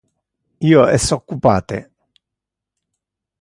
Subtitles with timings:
[0.69, 1.79] Io es occupate.